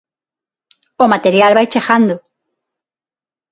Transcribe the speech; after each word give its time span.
O 1.03 1.05
material 1.13 1.55
vai 1.57 1.67
chegando. 1.73 2.15